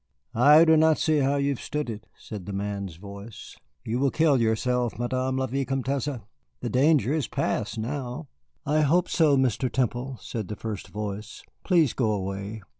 "I 0.33 0.65
do 0.65 0.77
not 0.77 0.97
see 0.97 1.19
how 1.19 1.35
you 1.35 1.49
have 1.49 1.61
stood 1.61 1.87
it," 1.87 2.07
said 2.17 2.47
the 2.47 2.53
man's 2.53 2.95
voice. 2.95 3.55
"You 3.85 3.99
will 3.99 4.09
kill 4.09 4.41
yourself, 4.41 4.97
Madame 4.97 5.37
la 5.37 5.45
Vicomtesse. 5.45 6.21
The 6.59 6.69
danger 6.71 7.13
is 7.13 7.27
past 7.27 7.77
now." 7.77 8.27
"I 8.65 8.81
hope 8.81 9.07
so, 9.09 9.37
Mr. 9.37 9.71
Temple," 9.71 10.17
said 10.19 10.47
the 10.47 10.55
first 10.55 10.87
voice. 10.87 11.43
"Please 11.63 11.93
go 11.93 12.09
away. 12.13 12.63